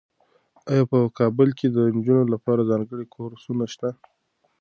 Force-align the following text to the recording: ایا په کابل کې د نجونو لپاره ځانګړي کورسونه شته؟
ایا 0.69 0.83
په 0.91 0.97
کابل 1.17 1.49
کې 1.57 1.67
د 1.71 1.77
نجونو 1.95 2.23
لپاره 2.33 2.67
ځانګړي 2.71 3.05
کورسونه 3.15 3.63
شته؟ 3.73 3.89